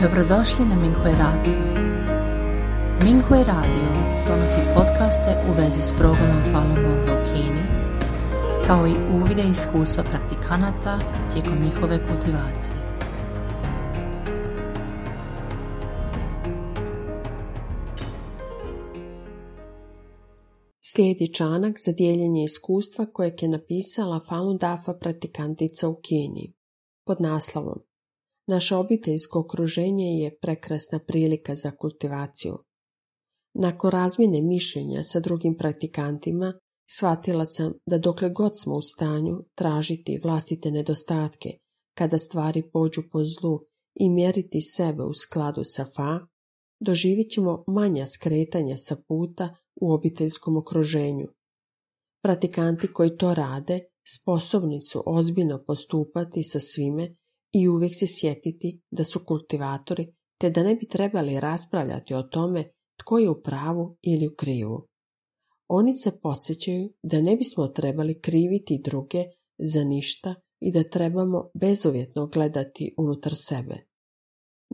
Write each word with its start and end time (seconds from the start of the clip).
Dobrodošli 0.00 0.64
na 0.64 0.74
Minghui 0.74 1.12
Radio. 1.12 1.58
Minghui 3.04 3.44
Radio 3.44 3.88
donosi 4.28 4.58
podcaste 4.74 5.36
u 5.48 5.52
vezi 5.52 5.82
s 5.82 5.92
progledom 5.98 6.42
Falun 6.52 6.74
Gonga 6.74 7.12
u 7.12 7.24
Kini, 7.24 7.62
kao 8.66 8.86
i 8.86 8.94
uvide 9.14 9.42
iskustva 9.42 10.04
praktikanata 10.04 10.98
tijekom 11.32 11.58
njihove 11.64 12.08
kultivacije. 12.08 12.76
Slijedi 20.80 21.32
članak 21.34 21.74
za 21.78 21.92
dijeljenje 21.92 22.44
iskustva 22.44 23.06
kojeg 23.12 23.42
je 23.42 23.48
napisala 23.48 24.20
Falun 24.28 24.58
Dafa 24.58 24.94
praktikantica 25.00 25.88
u 25.88 26.00
Kini 26.02 26.52
pod 27.06 27.16
naslovom 27.20 27.93
Naše 28.46 28.76
obiteljsko 28.76 29.38
okruženje 29.38 30.04
je 30.04 30.38
prekrasna 30.38 30.98
prilika 31.06 31.54
za 31.54 31.70
kultivaciju. 31.70 32.54
Nakon 33.54 33.90
razmjene 33.90 34.42
mišljenja 34.42 35.04
sa 35.04 35.20
drugim 35.20 35.56
praktikantima, 35.58 36.52
shvatila 36.90 37.46
sam 37.46 37.72
da 37.86 37.98
dokle 37.98 38.30
god 38.30 38.52
smo 38.54 38.74
u 38.74 38.82
stanju 38.82 39.44
tražiti 39.54 40.20
vlastite 40.22 40.70
nedostatke, 40.70 41.48
kada 41.94 42.18
stvari 42.18 42.70
pođu 42.72 43.02
po 43.12 43.24
zlu 43.24 43.60
i 43.94 44.08
mjeriti 44.10 44.60
sebe 44.60 45.02
u 45.02 45.14
skladu 45.14 45.62
sa 45.64 45.84
fa, 45.96 46.26
doživjet 46.80 47.30
ćemo 47.30 47.64
manja 47.68 48.06
skretanja 48.06 48.76
sa 48.76 48.96
puta 49.08 49.56
u 49.80 49.92
obiteljskom 49.92 50.56
okruženju. 50.56 51.26
Pratikanti 52.22 52.92
koji 52.92 53.16
to 53.16 53.34
rade 53.34 53.80
sposobni 54.06 54.82
su 54.82 55.02
ozbiljno 55.06 55.64
postupati 55.66 56.44
sa 56.44 56.60
svime 56.60 57.16
i 57.54 57.68
uvijek 57.68 57.92
se 57.96 58.06
sjetiti 58.06 58.80
da 58.90 59.04
su 59.04 59.20
kultivatori 59.26 60.14
te 60.40 60.50
da 60.50 60.62
ne 60.62 60.74
bi 60.74 60.88
trebali 60.88 61.40
raspravljati 61.40 62.14
o 62.14 62.22
tome 62.22 62.64
tko 63.00 63.18
je 63.18 63.30
u 63.30 63.42
pravu 63.42 63.96
ili 64.02 64.26
u 64.26 64.34
krivu. 64.36 64.88
Oni 65.68 65.98
se 65.98 66.20
posjećaju 66.22 66.88
da 67.02 67.20
ne 67.20 67.36
bismo 67.36 67.68
trebali 67.68 68.20
kriviti 68.20 68.82
druge 68.84 69.24
za 69.58 69.84
ništa 69.84 70.34
i 70.60 70.72
da 70.72 70.84
trebamo 70.84 71.50
bezuvjetno 71.54 72.26
gledati 72.26 72.94
unutar 72.98 73.32
sebe. 73.34 73.74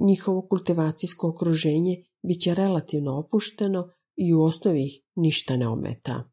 Njihovo 0.00 0.46
kultivacijsko 0.50 1.28
okruženje 1.28 2.05
bit 2.22 2.40
će 2.40 2.55
relativno 2.55 3.18
opušteno 3.18 3.88
i 4.16 4.34
u 4.34 4.42
osnovi 4.42 4.86
ih 4.86 5.02
ništa 5.14 5.56
ne 5.56 5.68
ometa. 5.68 6.30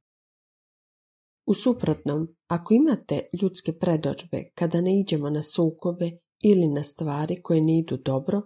U 1.45 1.53
suprotnom, 1.53 2.27
ako 2.47 2.73
imate 2.73 3.29
ljudske 3.41 3.73
predođbe 3.73 4.51
kada 4.55 4.81
ne 4.81 4.99
iđemo 4.99 5.29
na 5.29 5.43
sukobe 5.43 6.11
ili 6.43 6.67
na 6.67 6.83
stvari 6.83 7.41
koje 7.41 7.61
ne 7.61 7.77
idu 7.77 7.97
dobro, 7.97 8.41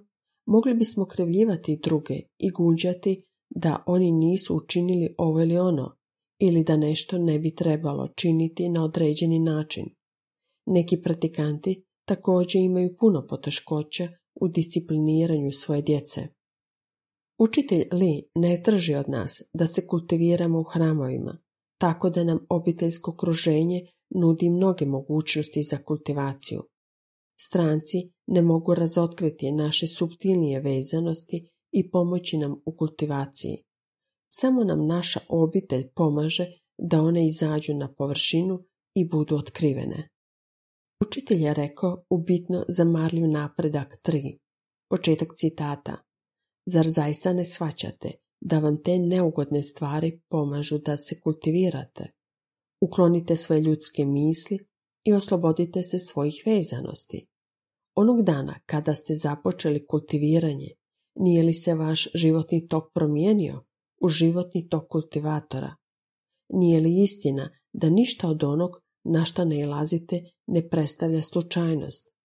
mogli 0.47 0.73
bismo 0.73 1.05
krevljivati 1.05 1.79
druge 1.83 2.19
i 2.37 2.51
guđati 2.51 3.23
da 3.49 3.83
oni 3.87 4.11
nisu 4.11 4.55
učinili 4.55 5.15
ovo 5.17 5.41
ili 5.41 5.57
ono, 5.57 5.97
ili 6.39 6.63
da 6.63 6.77
nešto 6.77 7.17
ne 7.17 7.39
bi 7.39 7.55
trebalo 7.55 8.07
činiti 8.07 8.69
na 8.69 8.83
određeni 8.83 9.39
način. 9.39 9.85
Neki 10.65 11.01
pratikanti 11.01 11.83
također 12.07 12.61
imaju 12.61 12.95
puno 12.99 13.27
poteškoća 13.29 14.07
u 14.35 14.47
discipliniranju 14.47 15.51
svoje 15.51 15.81
djece. 15.81 16.21
Učitelj 17.39 17.83
Li 17.91 18.29
ne 18.35 18.61
traži 18.63 18.95
od 18.95 19.09
nas 19.09 19.43
da 19.53 19.67
se 19.67 19.87
kultiviramo 19.87 20.59
u 20.59 20.63
hramovima, 20.63 21.37
tako 21.77 22.09
da 22.09 22.23
nam 22.23 22.45
obiteljsko 22.49 23.11
okruženje 23.11 23.81
nudi 24.09 24.49
mnoge 24.49 24.85
mogućnosti 24.85 25.63
za 25.63 25.77
kultivaciju. 25.77 26.61
Stranci 27.43 27.97
ne 28.27 28.41
mogu 28.41 28.73
razotkriti 28.73 29.51
naše 29.51 29.87
subtilnije 29.87 30.59
vezanosti 30.59 31.49
i 31.71 31.91
pomoći 31.91 32.37
nam 32.37 32.61
u 32.65 32.75
kultivaciji. 32.77 33.57
Samo 34.27 34.63
nam 34.63 34.87
naša 34.87 35.19
obitelj 35.29 35.87
pomaže 35.95 36.45
da 36.77 37.01
one 37.01 37.27
izađu 37.27 37.73
na 37.73 37.93
površinu 37.93 38.59
i 38.95 39.09
budu 39.09 39.35
otkrivene. 39.35 40.09
Učitelj 41.05 41.43
je 41.43 41.53
rekao 41.53 42.05
u 42.09 42.17
bitno 42.17 42.65
zamarljiv 42.67 43.27
napredak 43.27 44.01
3. 44.03 44.37
Početak 44.89 45.29
citata. 45.35 45.95
Zar 46.65 46.89
zaista 46.89 47.33
ne 47.33 47.45
shvaćate 47.45 48.11
da 48.41 48.59
vam 48.59 48.83
te 48.83 48.99
neugodne 48.99 49.63
stvari 49.63 50.21
pomažu 50.29 50.77
da 50.77 50.97
se 50.97 51.19
kultivirate? 51.19 52.11
Uklonite 52.81 53.35
svoje 53.35 53.61
ljudske 53.61 54.05
misli 54.05 54.57
i 55.03 55.13
oslobodite 55.13 55.83
se 55.83 55.99
svojih 55.99 56.43
vezanosti. 56.45 57.30
Onog 57.95 58.23
dana 58.23 58.59
kada 58.65 58.95
ste 58.95 59.15
započeli 59.15 59.85
kultiviranje, 59.87 60.67
nije 61.15 61.43
li 61.43 61.53
se 61.53 61.73
vaš 61.73 62.07
životni 62.15 62.67
tok 62.67 62.93
promijenio 62.93 63.63
u 64.01 64.09
životni 64.09 64.69
tok 64.69 64.87
kultivatora? 64.87 65.75
Nije 66.49 66.79
li 66.79 67.01
istina 67.01 67.49
da 67.73 67.89
ništa 67.89 68.27
od 68.27 68.43
onog 68.43 68.71
na 69.03 69.25
što 69.25 69.45
ne 69.45 69.59
ilazite 69.59 70.19
ne 70.47 70.69
predstavlja 70.69 71.21
slučajnost? 71.21 72.15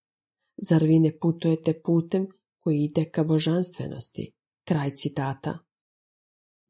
Zar 0.68 0.84
vi 0.84 0.98
ne 0.98 1.18
putujete 1.18 1.80
putem 1.84 2.26
koji 2.60 2.78
ide 2.78 3.04
ka 3.04 3.24
božanstvenosti? 3.24 4.32
Kraj 4.68 4.90
citata. 4.90 5.58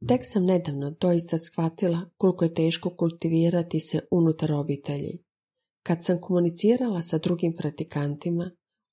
Tek 0.09 0.21
sam 0.25 0.45
nedavno 0.45 0.91
doista 0.91 1.39
shvatila 1.39 2.11
koliko 2.17 2.45
je 2.45 2.55
teško 2.55 2.91
kultivirati 2.91 3.81
se 3.81 4.01
unutar 4.11 4.53
obitelji. 4.53 5.19
Kad 5.83 6.05
sam 6.05 6.21
komunicirala 6.21 7.03
sa 7.03 7.19
drugim 7.19 7.55
pratikantima, 7.59 8.51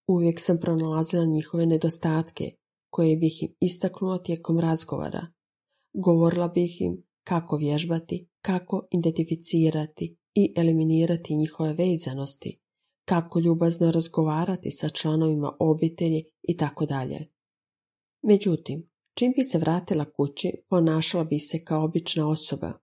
uvijek 0.07 0.39
sam 0.39 0.57
pronalazila 0.61 1.25
njihove 1.25 1.65
nedostatke, 1.65 2.51
koje 2.89 3.17
bih 3.17 3.43
im 3.43 3.55
istaknula 3.59 4.17
tijekom 4.17 4.59
razgovora. 4.59 5.27
Govorila 5.93 6.47
bih 6.47 6.81
im 6.81 7.03
kako 7.23 7.57
vježbati, 7.57 8.29
kako 8.41 8.87
identificirati 8.91 10.17
i 10.35 10.53
eliminirati 10.57 11.35
njihove 11.35 11.73
vezanosti, 11.73 12.59
kako 13.05 13.39
ljubazno 13.39 13.91
razgovarati 13.91 14.71
sa 14.71 14.89
članovima 14.89 15.57
obitelji 15.59 16.23
i 16.41 16.57
tako 16.57 16.85
dalje. 16.85 17.27
Međutim, 18.23 18.89
čim 19.17 19.33
bi 19.37 19.43
se 19.43 19.57
vratila 19.57 20.05
kući, 20.17 20.51
ponašala 20.69 21.23
bi 21.23 21.39
se 21.39 21.63
kao 21.63 21.85
obična 21.85 22.29
osoba. 22.29 22.73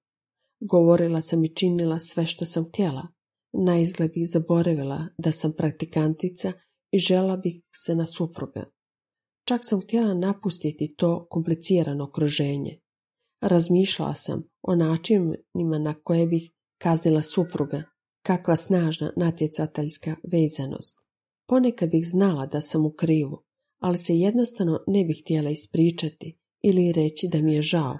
Govorila 0.60 1.20
sam 1.20 1.44
i 1.44 1.54
činila 1.54 1.98
sve 1.98 2.26
što 2.26 2.46
sam 2.46 2.64
htjela. 2.68 3.06
Na 3.52 3.78
izgled 3.78 4.12
bih 4.12 4.28
zaboravila 4.28 5.06
da 5.18 5.32
sam 5.32 5.52
praktikantica 5.56 6.52
i 6.92 6.98
žela 6.98 7.36
bih 7.36 7.62
se 7.74 7.94
na 7.94 8.06
supruga. 8.06 8.64
Čak 9.44 9.60
sam 9.64 9.80
htjela 9.80 10.14
napustiti 10.14 10.94
to 10.96 11.26
komplicirano 11.30 12.04
okruženje. 12.04 12.80
Razmišljala 13.40 14.14
sam 14.14 14.42
o 14.62 14.74
načinima 14.74 15.78
na 15.78 15.94
koje 16.04 16.26
bih 16.26 16.50
kaznila 16.78 17.22
supruga, 17.22 17.82
kakva 18.22 18.56
snažna 18.56 19.12
natjecateljska 19.16 20.16
vezanost. 20.32 20.96
Ponekad 21.48 21.90
bih 21.90 22.06
znala 22.06 22.46
da 22.46 22.60
sam 22.60 22.86
u 22.86 22.92
krivu, 22.92 23.42
ali 23.80 23.98
se 23.98 24.14
jednostavno 24.14 24.80
ne 24.86 25.04
bih 25.04 25.20
htjela 25.22 25.50
ispričati 25.50 26.38
ili 26.62 26.92
reći 26.92 27.28
da 27.32 27.40
mi 27.40 27.54
je 27.54 27.62
žao. 27.62 27.98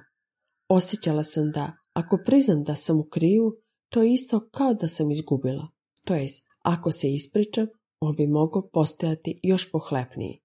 Osjećala 0.68 1.24
sam 1.24 1.50
da, 1.50 1.72
ako 1.92 2.18
priznam 2.26 2.64
da 2.64 2.76
sam 2.76 3.00
u 3.00 3.08
krivu, 3.10 3.52
to 3.88 4.02
je 4.02 4.12
isto 4.12 4.48
kao 4.52 4.74
da 4.74 4.88
sam 4.88 5.10
izgubila. 5.10 5.68
To 6.04 6.14
jest, 6.14 6.46
ako 6.62 6.92
se 6.92 7.12
ispričam, 7.12 7.66
on 8.00 8.16
bi 8.16 8.26
mogao 8.26 8.70
postojati 8.72 9.40
još 9.42 9.70
pohlepniji. 9.72 10.40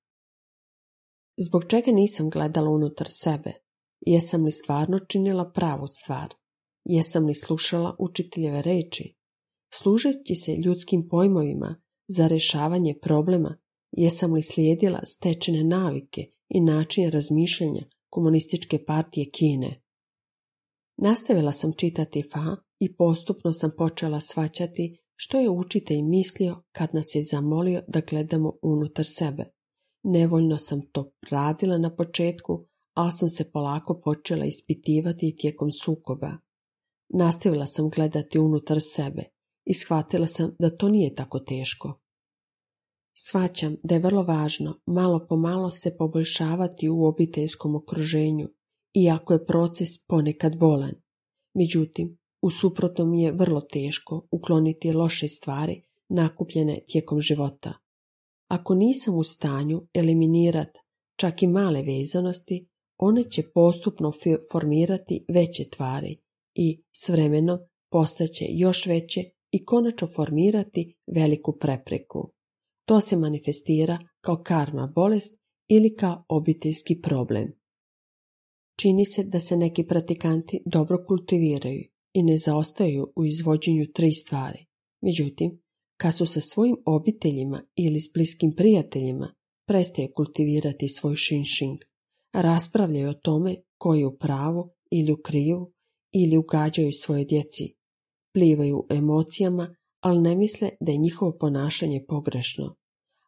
Zbog 1.37 1.65
čega 1.69 1.91
nisam 1.91 2.29
gledala 2.29 2.69
unutar 2.69 3.07
sebe? 3.09 3.51
Jesam 4.01 4.45
li 4.45 4.51
stvarno 4.51 4.99
činila 4.99 5.51
pravu 5.51 5.87
stvar? 5.87 6.33
Jesam 6.85 7.25
li 7.25 7.35
slušala 7.35 7.95
učiteljeve 7.99 8.61
reči? 8.61 9.15
Služeći 9.73 10.35
se 10.35 10.51
ljudskim 10.65 11.07
pojmovima 11.09 11.75
za 12.07 12.27
rješavanje 12.27 12.95
problema, 13.01 13.57
jesam 13.91 14.33
li 14.33 14.43
slijedila 14.43 14.99
stečene 15.05 15.63
navike 15.63 16.21
i 16.49 16.61
način 16.61 17.11
razmišljanja 17.11 17.81
komunističke 18.09 18.85
partije 18.85 19.29
Kine? 19.31 19.81
Nastavila 20.97 21.51
sam 21.51 21.73
čitati 21.77 22.23
Fa 22.33 22.55
i 22.79 22.95
postupno 22.95 23.53
sam 23.53 23.71
počela 23.77 24.21
svaćati 24.21 25.04
što 25.15 25.39
je 25.39 25.49
učitelj 25.49 26.01
mislio 26.01 26.63
kad 26.71 26.89
nas 26.93 27.15
je 27.15 27.23
zamolio 27.23 27.81
da 27.87 28.01
gledamo 28.09 28.53
unutar 28.61 29.05
sebe. 29.05 29.45
Nevoljno 30.03 30.57
sam 30.57 30.81
to 30.91 31.11
radila 31.29 31.77
na 31.77 31.95
početku, 31.95 32.65
ali 32.93 33.11
sam 33.11 33.29
se 33.29 33.51
polako 33.51 34.01
počela 34.03 34.45
ispitivati 34.45 35.35
tijekom 35.37 35.71
sukoba. 35.71 36.31
Nastavila 37.09 37.67
sam 37.67 37.89
gledati 37.89 38.39
unutar 38.39 38.77
sebe 38.81 39.23
i 39.65 39.73
shvatila 39.73 40.27
sam 40.27 40.55
da 40.59 40.77
to 40.77 40.89
nije 40.89 41.15
tako 41.15 41.39
teško. 41.39 41.99
Svaćam 43.17 43.75
da 43.83 43.95
je 43.95 44.01
vrlo 44.01 44.23
važno 44.23 44.79
malo 44.85 45.25
po 45.29 45.35
malo 45.37 45.71
se 45.71 45.97
poboljšavati 45.97 46.89
u 46.89 47.05
obiteljskom 47.05 47.75
okruženju, 47.75 48.47
iako 48.93 49.33
je 49.33 49.45
proces 49.45 50.05
ponekad 50.07 50.57
bolan. 50.57 50.93
Međutim, 51.53 52.17
u 52.41 52.49
suprotnom 52.49 53.13
je 53.13 53.31
vrlo 53.31 53.61
teško 53.61 54.27
ukloniti 54.31 54.91
loše 54.91 55.27
stvari 55.27 55.81
nakupljene 56.09 56.79
tijekom 56.87 57.21
života. 57.21 57.73
Ako 58.47 58.75
nisam 58.75 59.17
u 59.17 59.23
stanju 59.23 59.87
eliminirati 59.93 60.79
čak 61.15 61.43
i 61.43 61.47
male 61.47 61.83
vezanosti, 61.83 62.67
one 62.97 63.29
će 63.29 63.43
postupno 63.53 64.11
formirati 64.51 65.25
veće 65.27 65.69
tvari 65.69 66.17
i 66.53 66.83
s 66.91 67.09
vremenom 67.09 67.59
postaće 67.91 68.45
još 68.49 68.85
veće 68.85 69.23
i 69.51 69.65
konačno 69.65 70.07
formirati 70.15 70.95
veliku 71.15 71.57
prepreku. 71.59 72.31
To 72.85 73.01
se 73.01 73.17
manifestira 73.17 73.99
kao 74.21 74.43
karma 74.43 74.91
bolest 74.95 75.41
ili 75.67 75.95
kao 75.95 76.25
obiteljski 76.29 77.01
problem. 77.01 77.51
Čini 78.79 79.05
se 79.05 79.23
da 79.23 79.39
se 79.39 79.57
neki 79.57 79.87
pratikanti 79.87 80.63
dobro 80.65 81.05
kultiviraju 81.07 81.94
i 82.15 82.23
ne 82.23 82.37
zaostaju 82.37 83.13
u 83.15 83.25
izvođenju 83.25 83.85
tri 83.93 84.11
stvari. 84.11 84.65
Međutim, 85.01 85.61
kad 85.97 86.15
su 86.15 86.25
sa 86.25 86.41
svojim 86.41 86.75
obiteljima 86.85 87.63
ili 87.75 87.99
s 87.99 88.13
bliskim 88.13 88.53
prijateljima, 88.57 89.33
prestaje 89.67 90.11
kultivirati 90.11 90.87
svoj 90.87 91.15
šinšing. 91.15 91.77
Raspravljaju 92.33 93.09
o 93.09 93.13
tome 93.13 93.55
koji 93.77 93.99
je 93.99 94.05
u 94.05 94.17
pravu 94.17 94.69
ili 94.91 95.11
u 95.11 95.17
krivu 95.25 95.73
ili 96.11 96.37
ugađaju 96.37 96.91
svoje 96.91 97.25
djeci. 97.25 97.75
Plivaju 98.33 98.85
emocijama, 98.89 99.75
ali 100.01 100.21
ne 100.21 100.35
misle 100.35 100.69
da 100.79 100.91
je 100.91 100.97
njihovo 100.97 101.37
ponašanje 101.39 102.05
pogrešno. 102.07 102.75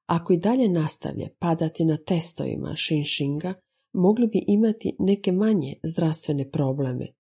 Ako 0.06 0.34
i 0.34 0.38
dalje 0.38 0.70
nastavlja 0.70 1.28
padati 1.40 1.86
na 1.86 1.98
testovima 1.98 2.76
šinšinga, 2.76 3.54
mogli 3.94 4.28
bi 4.28 4.44
imati 4.48 4.96
neke 5.00 5.32
manje 5.32 5.74
zdravstvene 5.84 6.52
probleme. 6.52 7.17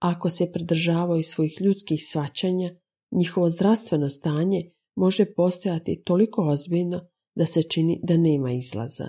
Ako 0.00 0.30
se 0.30 0.52
pridržavaju 0.52 1.22
svojih 1.22 1.60
ljudskih 1.60 2.04
svačanja, 2.04 2.70
njihovo 3.12 3.50
zdravstveno 3.50 4.10
stanje 4.10 4.70
može 4.96 5.34
postojati 5.34 6.02
toliko 6.04 6.42
ozbiljno 6.42 7.00
da 7.34 7.46
se 7.46 7.62
čini 7.62 8.00
da 8.02 8.16
nema 8.16 8.52
izlaza. 8.52 9.08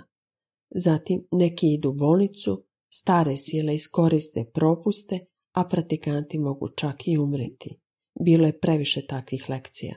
Zatim 0.75 1.27
neki 1.31 1.73
idu 1.73 1.89
u 1.89 1.93
bolnicu, 1.93 2.65
stare 2.93 3.37
sile 3.37 3.75
iskoriste 3.75 4.45
propuste, 4.53 5.19
a 5.55 5.63
pratikanti 5.63 6.39
mogu 6.39 6.67
čak 6.67 7.07
i 7.07 7.17
umreti. 7.17 7.79
Bilo 8.19 8.45
je 8.45 8.59
previše 8.59 9.05
takvih 9.07 9.49
lekcija. 9.49 9.95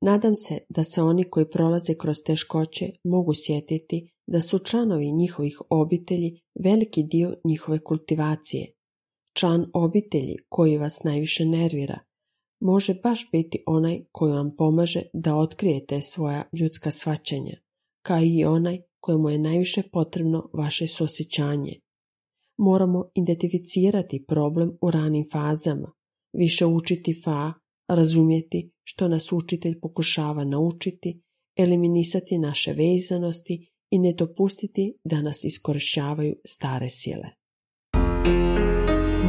Nadam 0.00 0.36
se 0.36 0.58
da 0.68 0.84
se 0.84 1.02
oni 1.02 1.24
koji 1.24 1.50
prolaze 1.50 1.94
kroz 1.94 2.16
teškoće 2.26 2.90
mogu 3.04 3.34
sjetiti 3.34 4.10
da 4.26 4.40
su 4.40 4.58
članovi 4.58 5.12
njihovih 5.12 5.58
obitelji 5.70 6.40
veliki 6.64 7.02
dio 7.02 7.34
njihove 7.44 7.78
kultivacije. 7.78 8.73
Član 9.36 9.66
obitelji 9.72 10.36
koji 10.48 10.78
vas 10.78 11.02
najviše 11.02 11.44
nervira 11.44 11.98
može 12.60 12.94
baš 13.02 13.28
biti 13.32 13.62
onaj 13.66 14.00
koji 14.12 14.32
vam 14.32 14.50
pomaže 14.58 15.02
da 15.12 15.36
otkrijete 15.36 16.00
svoja 16.00 16.42
ljudska 16.52 16.90
svačanja, 16.90 17.56
kao 18.02 18.20
i 18.22 18.44
onaj 18.44 18.78
kojemu 19.00 19.30
je 19.30 19.38
najviše 19.38 19.82
potrebno 19.92 20.50
vaše 20.52 20.86
susjećanje. 20.86 21.72
Moramo 22.58 23.10
identificirati 23.14 24.24
problem 24.28 24.78
u 24.80 24.90
ranim 24.90 25.24
fazama, 25.32 25.92
više 26.32 26.66
učiti 26.66 27.20
fa, 27.24 27.52
razumjeti 27.88 28.72
što 28.82 29.08
nas 29.08 29.32
učitelj 29.32 29.80
pokušava 29.80 30.44
naučiti, 30.44 31.22
eliminisati 31.56 32.38
naše 32.38 32.72
vezanosti 32.72 33.70
i 33.90 33.98
ne 33.98 34.12
dopustiti 34.12 34.98
da 35.04 35.20
nas 35.20 35.44
iskorišćavaju 35.44 36.34
stare 36.46 36.88
sile. 36.88 37.43